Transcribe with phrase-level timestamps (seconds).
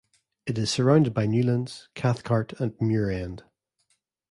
[0.47, 3.43] It is surrounded by Newlands, Cathcart and Muirend.